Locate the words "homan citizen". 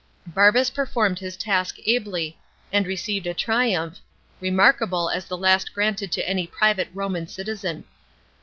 6.97-7.83